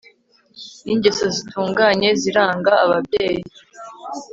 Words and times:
ningeso 0.83 1.25
zitunganye 1.35 2.09
ziranga 2.21 2.71
ababyeyi 2.85 3.41